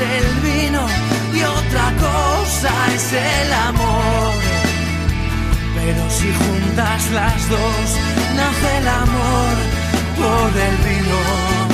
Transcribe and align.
El 0.00 0.40
vino 0.40 0.86
y 1.34 1.42
otra 1.42 1.92
cosa 1.98 2.70
es 2.94 3.12
el 3.12 3.52
amor. 3.52 4.34
Pero 5.74 6.10
si 6.10 6.32
juntas 6.32 7.10
las 7.12 7.48
dos, 7.48 7.86
nace 8.36 8.78
el 8.78 8.88
amor 8.88 9.54
por 10.16 10.60
el 10.60 10.76
vino. 10.88 11.67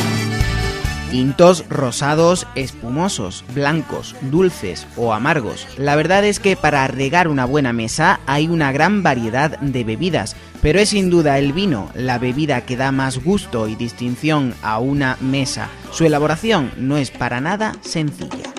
Tintos 1.14 1.64
rosados, 1.68 2.44
espumosos, 2.56 3.44
blancos, 3.54 4.16
dulces 4.20 4.84
o 4.96 5.12
amargos. 5.12 5.68
La 5.78 5.94
verdad 5.94 6.24
es 6.24 6.40
que 6.40 6.56
para 6.56 6.88
regar 6.88 7.28
una 7.28 7.44
buena 7.44 7.72
mesa 7.72 8.18
hay 8.26 8.48
una 8.48 8.72
gran 8.72 9.04
variedad 9.04 9.56
de 9.60 9.84
bebidas, 9.84 10.34
pero 10.60 10.80
es 10.80 10.88
sin 10.88 11.10
duda 11.10 11.38
el 11.38 11.52
vino 11.52 11.88
la 11.94 12.18
bebida 12.18 12.66
que 12.66 12.76
da 12.76 12.90
más 12.90 13.22
gusto 13.22 13.68
y 13.68 13.76
distinción 13.76 14.54
a 14.60 14.80
una 14.80 15.16
mesa. 15.20 15.68
Su 15.92 16.04
elaboración 16.04 16.72
no 16.78 16.96
es 16.96 17.12
para 17.12 17.40
nada 17.40 17.74
sencilla. 17.82 18.52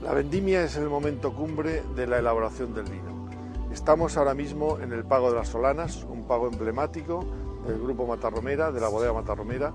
La 0.00 0.12
vendimia 0.12 0.62
es 0.62 0.76
el 0.76 0.88
momento 0.88 1.32
cumbre 1.32 1.82
de 1.96 2.06
la 2.06 2.20
elaboración 2.20 2.72
del 2.72 2.84
vino. 2.84 3.28
Estamos 3.72 4.16
ahora 4.16 4.34
mismo 4.34 4.78
en 4.78 4.92
el 4.92 5.02
Pago 5.02 5.28
de 5.28 5.38
las 5.38 5.48
Solanas, 5.48 6.06
un 6.08 6.28
pago 6.28 6.46
emblemático 6.46 7.26
del 7.66 7.80
Grupo 7.80 8.06
Matarromera, 8.06 8.70
de 8.70 8.80
la 8.80 8.86
bodega 8.86 9.12
Matarromera, 9.12 9.74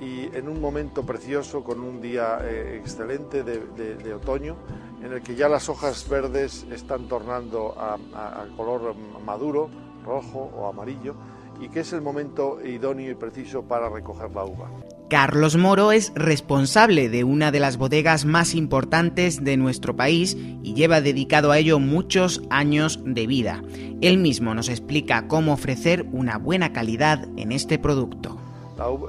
y 0.00 0.34
en 0.34 0.48
un 0.48 0.60
momento 0.60 1.04
precioso, 1.04 1.62
con 1.62 1.80
un 1.80 2.00
día 2.00 2.38
eh, 2.42 2.78
excelente 2.80 3.42
de, 3.42 4.14
otoño, 4.14 4.56
en 5.04 5.12
el 5.12 5.22
que 5.22 5.34
ya 5.34 5.48
las 5.48 5.68
hojas 5.68 6.08
verdes 6.08 6.66
están 6.72 7.06
tornando 7.08 7.74
a, 7.78 7.98
a- 8.14 8.42
a 8.42 8.46
color 8.56 8.94
maduro, 9.24 9.68
rojo 10.04 10.50
o 10.56 10.68
amarillo, 10.68 11.14
y 11.60 11.68
que 11.68 11.80
es 11.80 11.92
el 11.92 12.00
momento 12.00 12.58
idóneo 12.64 13.10
y 13.10 13.14
preciso 13.14 13.62
para 13.64 13.90
recoger 13.90 14.30
la 14.34 14.44
uva. 14.44 14.70
Carlos 15.10 15.56
Moro 15.56 15.92
es 15.92 16.12
responsable 16.14 17.08
de 17.10 17.24
una 17.24 17.50
de 17.50 17.60
las 17.60 17.76
bodegas 17.76 18.24
más 18.24 18.54
importantes 18.54 19.42
de 19.44 19.56
nuestro 19.58 19.96
país 19.96 20.36
y 20.62 20.72
lleva 20.74 21.00
dedicado 21.00 21.50
a 21.50 21.58
ello 21.58 21.78
muchos 21.80 22.40
años 22.48 23.00
de 23.04 23.26
vida. 23.26 23.60
Él 24.00 24.18
mismo 24.18 24.54
nos 24.54 24.68
explica 24.70 25.26
cómo 25.26 25.52
ofrecer 25.52 26.06
una 26.12 26.38
buena 26.38 26.72
calidad 26.72 27.26
en 27.36 27.52
este 27.52 27.78
producto. 27.78 28.39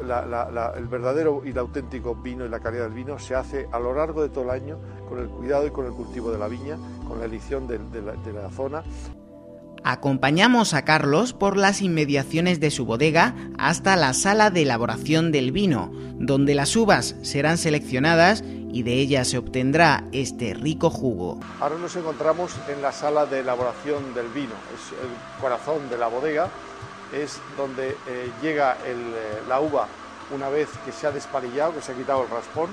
La 0.06 0.26
la- 0.26 0.52
la- 0.52 0.74
el 0.78 0.88
verdadero 0.88 1.42
y 1.46 1.50
el 1.52 1.58
auténtico 1.58 2.14
vino 2.16 2.46
y 2.46 2.50
la 2.50 2.60
calidad 2.60 2.84
del 2.84 2.94
vino 2.94 3.18
se 3.20 3.36
hace 3.36 3.68
a 3.72 3.80
lo 3.80 3.94
largo 3.94 4.22
de 4.22 4.30
todo 4.30 4.44
el 4.44 4.50
año 4.50 4.78
con 5.08 5.20
el 5.20 5.28
cuidado 5.30 5.66
y 5.66 5.72
con 5.72 5.86
el 5.86 5.94
cultivo 5.94 6.32
de 6.32 6.38
la 6.38 6.48
viña, 6.50 6.78
con 7.08 7.20
la 7.20 7.26
elección 7.26 7.68
de, 7.68 7.78
de 7.80 8.02
la, 8.02 8.14
de 8.14 8.34
la 8.34 8.50
zona. 8.50 8.84
Acompañamos 9.84 10.76
a 10.76 10.84
Carlos 10.86 11.34
por 11.34 11.58
las 11.58 11.82
inmediaciones 11.82 12.60
de 12.60 12.70
su 12.70 12.86
bodega 12.86 13.34
hasta 13.58 13.96
la 13.96 14.14
sala 14.14 14.52
de 14.52 14.62
elaboración 14.62 15.32
del 15.32 15.52
vino, 15.52 15.92
donde 16.20 16.54
las 16.54 16.76
uvas 16.76 17.16
serán 17.24 17.58
seleccionadas 17.58 18.44
y 18.46 18.84
de 18.84 18.94
ellas 18.94 19.30
se 19.30 19.40
obtendrá 19.40 20.04
este 20.12 20.54
rico 20.54 20.92
jugo. 20.92 21.40
Ahora 21.60 21.78
nos 21.80 21.96
encontramos 21.96 22.52
en 22.70 22.82
la 22.84 22.92
sala 22.92 23.26
de 23.26 23.40
elaboración 23.40 24.14
del 24.14 24.28
vino, 24.28 24.54
es 24.76 24.92
el 25.02 25.42
corazón 25.42 25.90
de 25.90 25.98
la 25.98 26.08
bodega, 26.08 26.48
es 27.12 27.40
donde 27.58 27.98
eh, 28.08 28.32
llega 28.42 28.78
eh, 28.86 29.42
la 29.48 29.60
uva 29.60 29.88
una 30.32 30.50
vez 30.50 30.70
que 30.86 30.92
se 30.92 31.08
ha 31.08 31.12
desparillado, 31.12 31.74
que 31.74 31.82
se 31.82 31.92
ha 31.92 31.96
quitado 31.96 32.24
el 32.24 32.30
raspón 32.30 32.70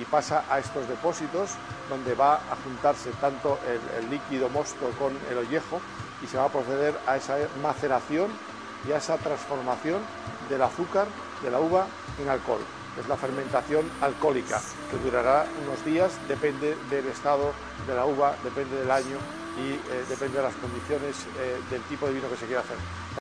y 0.00 0.04
pasa 0.04 0.44
a 0.50 0.58
estos 0.58 0.88
depósitos 0.88 1.50
donde 1.88 2.14
va 2.14 2.34
a 2.36 2.56
juntarse 2.64 3.10
tanto 3.20 3.58
el, 3.98 4.10
líquido 4.10 4.48
mosto 4.48 4.90
con 4.98 5.12
el 5.30 5.38
ollejo 5.38 5.80
y 6.22 6.26
se 6.26 6.36
va 6.36 6.44
a 6.44 6.48
proceder 6.48 6.98
a 7.06 7.16
esa 7.16 7.36
maceración 7.62 8.30
y 8.88 8.92
a 8.92 8.98
esa 8.98 9.16
transformación 9.16 10.00
del 10.48 10.62
azúcar 10.62 11.06
de 11.42 11.50
la 11.50 11.60
uva 11.60 11.86
en 12.20 12.28
alcohol. 12.28 12.60
Es 12.98 13.08
la 13.08 13.16
fermentación 13.16 13.88
alcohólica 14.00 14.60
que 14.90 14.96
durará 14.98 15.46
unos 15.64 15.84
días, 15.84 16.18
depende 16.26 16.76
del 16.90 17.06
estado 17.06 17.52
de 17.86 17.94
la 17.94 18.06
uva, 18.06 18.34
depende 18.42 18.76
del 18.76 18.90
año 18.90 19.18
y 19.56 19.72
eh, 19.72 20.04
depende 20.08 20.38
de 20.38 20.44
las 20.44 20.54
condiciones 20.54 21.26
del 21.70 21.82
tipo 21.82 22.06
de 22.06 22.14
vino 22.14 22.28
que 22.28 22.36
se 22.36 22.46
quiera 22.46 22.62
hacer. 22.62 23.17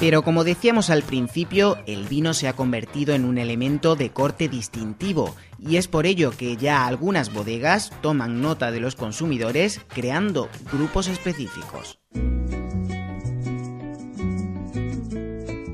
Pero 0.00 0.22
como 0.22 0.44
decíamos 0.44 0.88
al 0.88 1.02
principio, 1.02 1.76
el 1.86 2.04
vino 2.04 2.32
se 2.32 2.48
ha 2.48 2.54
convertido 2.54 3.14
en 3.14 3.26
un 3.26 3.36
elemento 3.36 3.96
de 3.96 4.08
corte 4.08 4.48
distintivo 4.48 5.36
y 5.58 5.76
es 5.76 5.88
por 5.88 6.06
ello 6.06 6.30
que 6.30 6.56
ya 6.56 6.86
algunas 6.86 7.34
bodegas 7.34 7.92
toman 8.00 8.40
nota 8.40 8.70
de 8.70 8.80
los 8.80 8.96
consumidores 8.96 9.82
creando 9.88 10.48
grupos 10.72 11.06
específicos. 11.06 12.00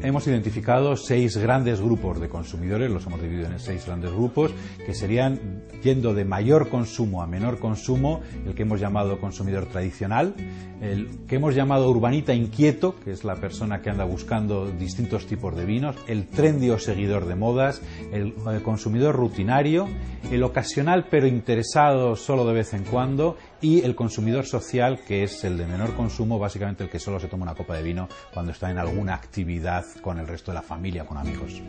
Hemos 0.06 0.24
identificado 0.28 0.96
seis 0.96 1.36
grandes 1.36 1.80
grupos 1.80 2.20
de 2.20 2.28
consumidores, 2.28 2.92
los 2.92 3.04
hemos 3.06 3.20
dividido 3.20 3.50
en 3.50 3.58
seis 3.58 3.84
grandes 3.86 4.12
grupos, 4.12 4.52
que 4.86 4.94
serían 4.94 5.64
yendo 5.82 6.14
de 6.14 6.24
mayor 6.24 6.68
consumo 6.68 7.22
a 7.22 7.26
menor 7.26 7.58
consumo, 7.58 8.20
el 8.46 8.54
que 8.54 8.62
hemos 8.62 8.78
llamado 8.78 9.18
consumidor 9.18 9.66
tradicional, 9.66 10.36
el 10.80 11.26
que 11.26 11.34
hemos 11.34 11.56
llamado 11.56 11.90
urbanita 11.90 12.34
inquieto, 12.34 12.94
que 13.00 13.10
es 13.10 13.24
la 13.24 13.34
persona 13.34 13.82
que 13.82 13.90
anda 13.90 14.04
buscando 14.04 14.70
distintos 14.70 15.26
tipos 15.26 15.56
de 15.56 15.64
vinos, 15.64 15.96
el 16.06 16.28
trendy 16.28 16.70
o 16.70 16.78
seguidor 16.78 17.26
de 17.26 17.34
modas, 17.34 17.82
el, 18.12 18.28
eh, 18.28 18.60
consumidor 18.62 19.16
rutinario, 19.16 19.88
el 20.30 20.44
ocasional 20.44 21.08
pero 21.10 21.26
interesado 21.26 22.14
solo 22.14 22.46
de 22.46 22.54
vez 22.54 22.74
en 22.74 22.84
cuando 22.84 23.36
y 23.66 23.84
el 23.84 23.96
consumidor 23.96 24.46
social, 24.46 25.00
que 25.04 25.24
es 25.24 25.42
el 25.42 25.58
de 25.58 25.66
menor 25.66 25.96
consumo, 25.96 26.38
básicamente 26.38 26.84
el 26.84 26.90
que 26.90 27.00
solo 27.00 27.18
se 27.18 27.26
toma 27.26 27.42
una 27.42 27.56
copa 27.56 27.74
de 27.74 27.82
vino 27.82 28.08
cuando 28.32 28.52
está 28.52 28.70
en 28.70 28.78
alguna 28.78 29.14
actividad 29.14 29.84
con 30.02 30.20
el 30.20 30.28
resto 30.28 30.52
de 30.52 30.54
la 30.54 30.62
familia, 30.62 31.04
con 31.04 31.18
amigos. 31.18 31.60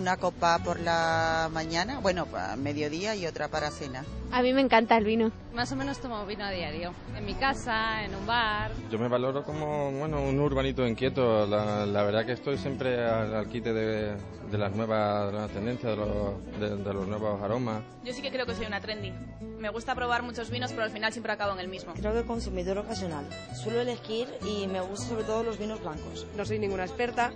Una 0.00 0.16
copa 0.16 0.58
por 0.64 0.80
la 0.80 1.50
mañana, 1.52 2.00
bueno, 2.00 2.26
a 2.34 2.56
mediodía 2.56 3.14
y 3.14 3.26
otra 3.26 3.48
para 3.48 3.70
cena. 3.70 4.02
A 4.32 4.40
mí 4.40 4.54
me 4.54 4.62
encanta 4.62 4.96
el 4.96 5.04
vino. 5.04 5.30
Más 5.54 5.70
o 5.72 5.76
menos 5.76 5.98
tomo 6.00 6.24
vino 6.24 6.42
a 6.42 6.50
diario. 6.50 6.94
En 7.14 7.26
mi 7.26 7.34
casa, 7.34 8.02
en 8.02 8.14
un 8.14 8.26
bar. 8.26 8.70
Yo 8.90 8.98
me 8.98 9.08
valoro 9.08 9.42
como 9.44 9.92
bueno 9.92 10.22
un 10.22 10.38
urbanito 10.40 10.86
inquieto. 10.86 11.46
La, 11.46 11.84
la 11.84 12.02
verdad 12.02 12.24
que 12.24 12.32
estoy 12.32 12.56
siempre 12.56 13.04
al, 13.04 13.34
al 13.34 13.48
quite 13.50 13.74
de, 13.74 14.16
de 14.50 14.58
las 14.58 14.72
nuevas 14.74 15.30
de 15.32 15.38
las 15.38 15.50
tendencias, 15.50 15.92
de 15.92 15.96
los, 15.98 16.60
de, 16.60 16.76
de 16.82 16.94
los 16.94 17.06
nuevos 17.06 17.42
aromas. 17.42 17.82
Yo 18.02 18.14
sí 18.14 18.22
que 18.22 18.30
creo 18.30 18.46
que 18.46 18.54
soy 18.54 18.64
una 18.66 18.80
trendy. 18.80 19.12
Me 19.58 19.68
gusta 19.68 19.94
probar 19.94 20.22
muchos 20.22 20.48
vinos, 20.48 20.70
pero 20.70 20.84
al 20.84 20.90
final 20.90 21.12
siempre 21.12 21.32
acabo 21.32 21.52
en 21.52 21.60
el 21.60 21.68
mismo. 21.68 21.92
Creo 21.92 22.14
que 22.14 22.24
consumidor 22.24 22.78
ocasional. 22.78 23.26
Suelo 23.54 23.82
elegir 23.82 24.28
y 24.46 24.66
me 24.68 24.80
gustan 24.80 25.08
sobre 25.10 25.24
todo 25.24 25.42
los 25.42 25.58
vinos 25.58 25.82
blancos. 25.82 26.26
No 26.36 26.46
soy 26.46 26.58
ninguna 26.58 26.84
experta, 26.84 27.32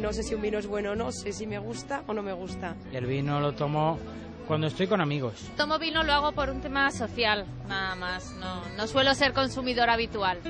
no 0.00 0.12
sé 0.14 0.22
si 0.22 0.34
un 0.34 0.40
vino 0.40 0.58
es 0.58 0.66
bueno 0.66 0.92
o 0.92 0.94
no, 0.94 1.12
sé 1.12 1.32
si 1.32 1.46
me 1.46 1.58
gusta 1.58 1.97
o 2.06 2.14
no 2.14 2.22
me 2.22 2.32
gusta. 2.32 2.74
El 2.92 3.06
vino 3.06 3.40
lo 3.40 3.52
tomo 3.52 3.98
cuando 4.46 4.66
estoy 4.66 4.86
con 4.86 5.00
amigos. 5.00 5.34
Tomo 5.56 5.78
vino 5.78 6.02
lo 6.02 6.12
hago 6.12 6.32
por 6.32 6.50
un 6.50 6.60
tema 6.60 6.90
social, 6.90 7.44
nada 7.68 7.94
más. 7.96 8.32
No, 8.40 8.62
no 8.76 8.86
suelo 8.86 9.14
ser 9.14 9.32
consumidor 9.32 9.90
habitual. 9.90 10.40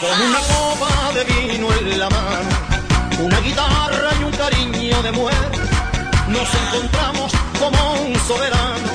Con 0.00 0.10
una 0.22 0.38
copa 0.38 1.12
de 1.12 1.24
vino 1.24 1.68
en 1.72 1.98
la 1.98 2.08
mano, 2.08 3.24
una 3.24 3.40
guitarra 3.40 4.10
y 4.20 4.24
un 4.24 4.30
cariño 4.30 5.02
de 5.02 5.10
mujer, 5.10 5.50
nos 6.28 6.54
encontramos 6.54 7.32
como 7.58 7.94
un 8.02 8.14
soberano 8.20 8.92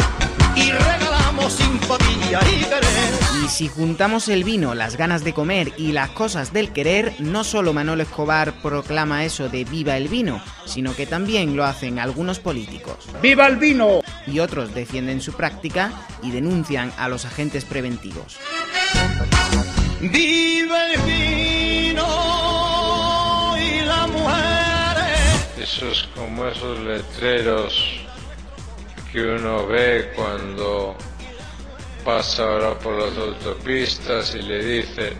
y 0.55 0.71
regalamos 0.71 1.51
simpatía 1.51 2.39
y 2.49 2.63
querer. 2.63 3.22
Y 3.43 3.49
si 3.49 3.67
juntamos 3.67 4.29
el 4.29 4.45
vino, 4.45 4.73
las 4.73 4.95
ganas 4.95 5.25
de 5.25 5.33
comer 5.33 5.73
y 5.75 5.91
las 5.91 6.11
cosas 6.11 6.53
del 6.53 6.71
querer, 6.71 7.13
no 7.19 7.43
solo 7.43 7.73
Manolo 7.73 8.01
Escobar 8.01 8.53
proclama 8.61 9.25
eso 9.25 9.49
de 9.49 9.65
viva 9.65 9.97
el 9.97 10.07
vino, 10.07 10.41
sino 10.63 10.95
que 10.95 11.05
también 11.05 11.57
lo 11.57 11.65
hacen 11.65 11.99
algunos 11.99 12.39
políticos. 12.39 13.09
¡Viva 13.21 13.47
el 13.47 13.57
vino! 13.57 13.99
Y 14.27 14.39
otros 14.39 14.73
defienden 14.73 15.19
su 15.19 15.33
práctica 15.33 15.91
y 16.21 16.31
denuncian 16.31 16.93
a 16.97 17.09
los 17.09 17.25
agentes 17.25 17.65
preventivos. 17.65 18.37
Vive 19.99 20.93
el 20.93 21.01
vino 21.01 22.07
y 23.57 23.81
la 23.85 24.07
mujer. 24.07 25.03
Eso 25.61 25.91
es 25.91 26.03
como 26.15 26.47
esos 26.47 26.79
letreros 26.79 27.99
que 29.11 29.21
uno 29.21 29.67
ve 29.67 30.13
cuando 30.15 30.95
pasa 32.03 32.43
ahora 32.43 32.77
por 32.79 32.93
las 32.93 33.17
autopistas 33.17 34.35
y 34.35 34.41
le 34.41 34.63
dicen, 34.63 35.13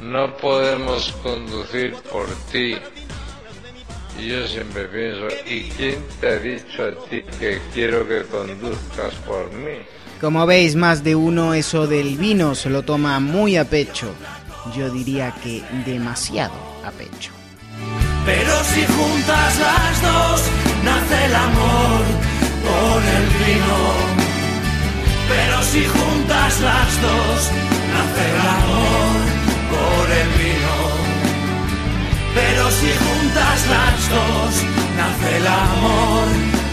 no 0.00 0.36
podemos 0.36 1.12
conducir 1.22 1.94
por 2.10 2.26
ti. 2.52 2.76
Y 4.18 4.28
yo 4.28 4.46
siempre 4.46 4.84
pienso, 4.86 5.28
¿y 5.46 5.68
quién 5.70 6.04
te 6.20 6.28
ha 6.28 6.38
dicho 6.38 6.84
a 6.84 7.08
ti 7.08 7.22
que 7.38 7.60
quiero 7.72 8.06
que 8.08 8.22
conduzcas 8.24 9.14
por 9.26 9.52
mí? 9.52 9.78
Como 10.20 10.44
veis, 10.46 10.74
más 10.74 11.04
de 11.04 11.14
uno 11.14 11.54
eso 11.54 11.86
del 11.86 12.16
vino 12.16 12.54
se 12.56 12.70
lo 12.70 12.82
toma 12.82 13.20
muy 13.20 13.56
a 13.56 13.64
pecho. 13.64 14.12
Yo 14.76 14.90
diría 14.90 15.32
que 15.42 15.62
demasiado 15.86 16.54
a 16.84 16.90
pecho. 16.90 17.30
Pero 18.26 18.64
si 18.64 18.84
juntas 18.84 19.58
las 19.58 20.02
dos, 20.02 20.42
nace 20.84 21.24
el 21.24 21.34
amor 21.34 22.04
con 22.64 23.02
el 23.04 23.26
vino. 23.46 24.07
Pero 25.58 25.70
si 25.70 25.84
juntas 25.84 26.60
las 26.60 27.02
dos, 27.02 27.50
nace 27.92 28.22
el 28.30 28.40
amor 28.58 29.18
por 29.72 30.06
el 30.20 30.28
vino. 30.38 30.76
Pero 32.32 32.70
si 32.70 32.90
juntas 33.02 33.66
las 33.66 34.08
dos, 34.08 34.52
nace 34.96 35.36
el 35.36 35.46
amor 35.48 36.28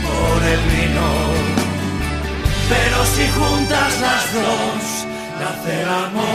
por 0.05 0.43
el 0.53 0.61
vino. 0.69 1.09
Pero 2.69 2.97
si 3.15 3.27
juntas 3.29 3.91
las 4.01 4.33
dos, 4.35 4.83
nace 5.39 5.81
el 5.81 5.89
amor 5.89 6.34